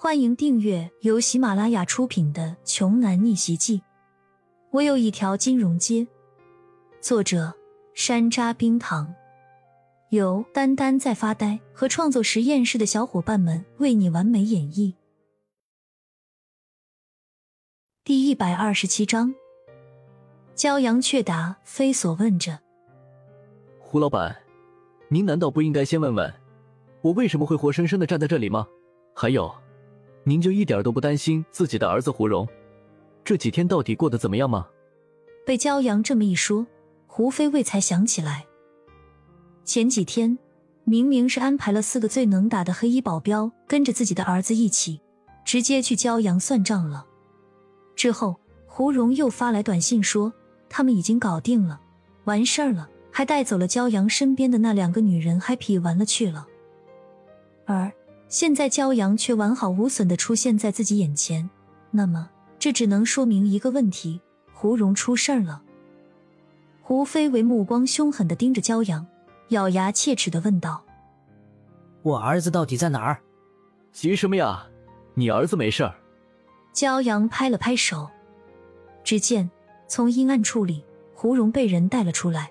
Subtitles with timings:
[0.00, 3.78] 欢迎订阅由喜马拉雅出品的《穷男逆袭记》。
[4.70, 6.06] 我有一条金融街。
[7.00, 7.52] 作者：
[7.94, 9.12] 山楂冰糖，
[10.10, 14.94] 由丹丹在发呆和创作实验室的小伙伴们为你完美演绎。
[18.04, 19.34] 第一百二十七章，
[20.54, 22.60] 骄阳却答非所问着
[23.82, 24.36] ：“胡老板，
[25.08, 26.32] 您难道不应该先问问
[27.00, 28.68] 我为什么会活生生的站在这里吗？
[29.12, 29.52] 还有。”
[30.28, 32.46] 您就一点都不担心自己的儿子胡荣
[33.24, 34.66] 这几天到底过得怎么样吗？
[35.46, 36.66] 被骄阳这么一说，
[37.06, 38.44] 胡飞卫才想起来，
[39.64, 40.38] 前几天
[40.84, 45.00] 明明是安排了四个最能打的黑衣保镖跟着自己的儿子一起，
[45.46, 47.06] 直接去骄阳算账了。
[47.96, 50.30] 之后胡荣又发来短信说
[50.68, 51.80] 他们已经搞定了，
[52.24, 56.46] 完事儿了，还带走了骄阳身边的那两个女人，happy 完了去了。
[57.64, 57.90] 而。
[58.28, 61.48] 现在骄阳却完好无损的出现在自己眼前，
[61.90, 62.28] 那么
[62.58, 64.20] 这只能说明一个问题：
[64.52, 65.62] 胡蓉出事儿了。
[66.82, 69.06] 胡飞为目光凶狠的盯着骄阳，
[69.48, 70.84] 咬牙切齿的问道
[72.02, 73.18] ：“我儿子到底在哪儿
[73.92, 74.66] ？”“急什么呀？
[75.14, 75.94] 你儿子没事儿。”
[76.74, 78.08] 骄阳拍了拍手，
[79.02, 79.50] 只见
[79.86, 80.84] 从阴暗处里，
[81.14, 82.50] 胡蓉被人带了出来。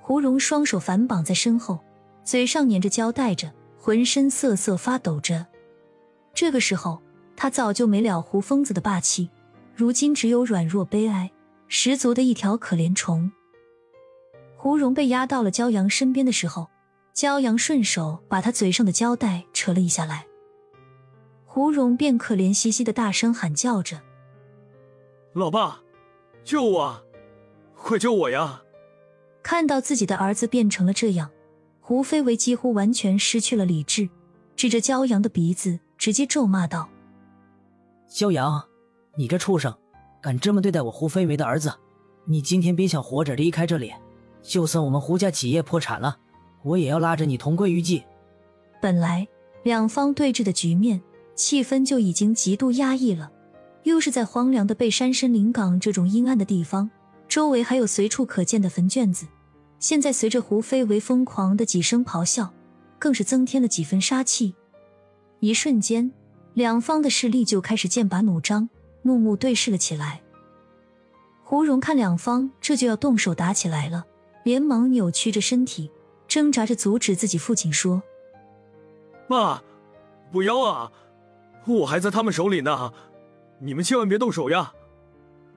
[0.00, 1.80] 胡蓉双手反绑在身后，
[2.22, 3.52] 嘴上粘着胶带着。
[3.84, 5.44] 浑身瑟瑟发抖着，
[6.32, 7.02] 这个时候
[7.36, 9.28] 他早就没了胡疯子的霸气，
[9.76, 11.30] 如今只有软弱悲哀，
[11.68, 13.30] 十足的一条可怜虫。
[14.56, 16.70] 胡蓉被压到了骄阳身边的时候，
[17.14, 20.24] 骄阳顺手把他嘴上的胶带扯了一下来，
[21.44, 24.00] 胡蓉便可怜兮兮的大声喊叫着
[25.36, 25.82] ：“老爸，
[26.42, 27.04] 救我，
[27.74, 28.62] 快救我呀！”
[29.44, 31.30] 看到自己的儿子变成了这样。
[31.86, 34.08] 胡飞为几乎完全失去了理智，
[34.56, 36.88] 指着骄阳的鼻子，直接咒骂道
[38.10, 38.64] ：“骄阳，
[39.18, 39.76] 你这畜生，
[40.22, 41.70] 敢这么对待我胡飞为的儿子！
[42.24, 43.92] 你今天别想活着离开这里！
[44.40, 46.16] 就算我们胡家企业破产了，
[46.62, 48.02] 我也要拉着你同归于尽！”
[48.80, 49.28] 本来
[49.62, 51.02] 两方对峙的局面
[51.34, 53.30] 气氛就已经极度压抑了，
[53.82, 56.90] 又是在荒凉的背山深林岗这种阴暗的地方，
[57.28, 59.26] 周围还有随处可见的坟圈子。
[59.78, 62.52] 现在随着胡飞为疯狂的几声咆哮，
[62.98, 64.54] 更是增添了几分杀气。
[65.40, 66.10] 一瞬间，
[66.54, 68.68] 两方的势力就开始剑拔弩张，
[69.02, 70.22] 怒目对视了起来。
[71.42, 74.06] 胡蓉看两方这就要动手打起来了，
[74.42, 75.90] 连忙扭曲着身体，
[76.26, 78.02] 挣扎着阻止自己父亲说
[79.28, 79.62] ：“爸，
[80.32, 80.90] 不要啊！
[81.66, 82.92] 我还在他们手里呢，
[83.58, 84.72] 你们千万别动手呀！”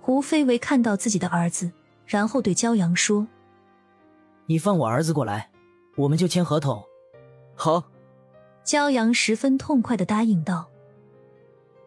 [0.00, 1.70] 胡飞为看到自己的儿子，
[2.06, 3.26] 然后对骄阳说。
[4.46, 5.50] 你放我儿子过来，
[5.96, 6.84] 我们就签合同。
[7.54, 7.82] 好，
[8.64, 10.68] 骄阳十分痛快的答应道。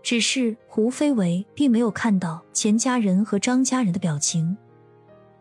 [0.02, 4.58] 只是胡飞为并没有看到钱家人和张家人的表情。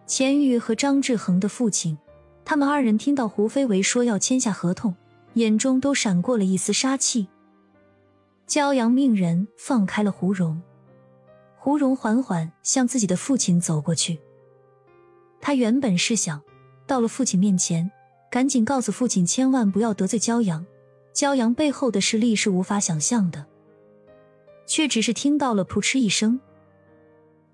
[0.06, 1.96] 钱玉和张志恒的父亲，
[2.44, 4.94] 他们二人听到胡飞为说要签下合同，
[5.34, 7.28] 眼中都闪过了一丝杀气。
[8.46, 10.60] 骄阳命人放开了胡荣，
[11.56, 14.18] 胡荣缓缓向自己的父亲走过去。
[15.40, 16.42] 他原本是想。
[16.86, 17.90] 到了父亲面前，
[18.30, 20.64] 赶紧告诉父亲，千万不要得罪骄阳。
[21.14, 23.46] 骄阳背后的势力是无法想象的，
[24.66, 26.38] 却只是听到了扑哧一声。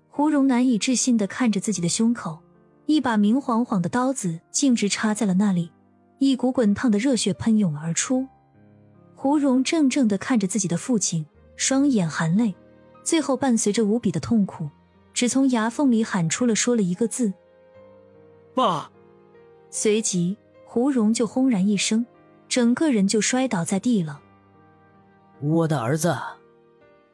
[0.09, 2.39] 胡蓉难以置信的看着自己的胸口，
[2.87, 5.71] 一把明晃晃的刀子径直插在了那里，
[6.19, 8.27] 一股滚烫的热血喷涌而出。
[9.15, 12.53] 胡蓉怔怔的看着自己的父亲，双眼含泪，
[13.01, 14.69] 最后伴随着无比的痛苦，
[15.13, 17.31] 只从牙缝里喊出了说了一个字
[18.53, 18.91] ：“爸。”
[19.75, 22.05] 随即，胡蓉就轰然一声，
[22.47, 24.21] 整个人就摔倒在地了。
[25.41, 26.15] 我的儿子！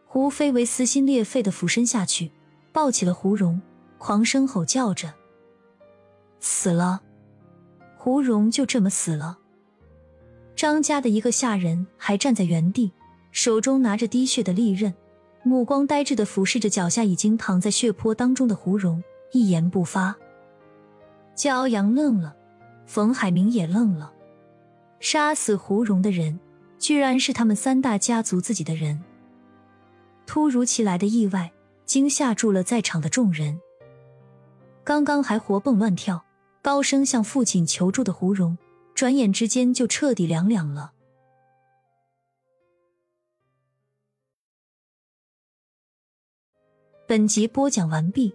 [0.06, 2.34] 胡飞为撕心裂肺的俯身下去，
[2.74, 3.62] 抱起了胡蓉，
[3.98, 5.14] 狂声吼叫着
[6.42, 7.02] ：“死了！”
[7.96, 9.38] 胡蓉就这么死了。
[10.54, 12.92] 张家的一个下人还站在原地，
[13.32, 14.94] 手中拿着滴血的利刃，
[15.44, 19.02] 目光呆滞的俯视着脚下已经躺在血泊当中的胡蓉，
[19.32, 20.14] 一言不发。
[21.38, 22.36] 骄阳愣了。
[22.90, 24.12] 冯海明也愣了，
[25.00, 26.40] 杀死胡荣的人，
[26.80, 29.00] 居然是他们三大家族自己的人。
[30.26, 31.52] 突如其来的意外
[31.86, 33.62] 惊吓住了在场的众人。
[34.84, 36.26] 刚刚还活蹦乱跳、
[36.64, 38.58] 高声向父亲求助的胡荣，
[38.96, 40.94] 转眼之间就彻底凉凉了。
[47.06, 48.34] 本集播讲完毕，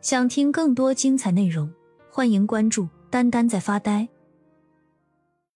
[0.00, 1.70] 想听更多精彩内容，
[2.10, 2.88] 欢迎关注。
[3.10, 4.08] 丹丹在发呆。